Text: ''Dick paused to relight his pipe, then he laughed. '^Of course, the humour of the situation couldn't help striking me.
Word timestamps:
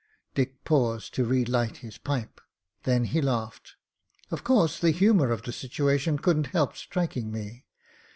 ''Dick 0.33 0.63
paused 0.63 1.13
to 1.13 1.23
relight 1.25 1.77
his 1.85 1.99
pipe, 1.99 2.41
then 2.85 3.03
he 3.03 3.21
laughed. 3.21 3.75
'^Of 4.31 4.43
course, 4.43 4.79
the 4.79 4.89
humour 4.89 5.29
of 5.29 5.43
the 5.43 5.53
situation 5.53 6.17
couldn't 6.17 6.47
help 6.47 6.75
striking 6.75 7.31
me. 7.31 7.65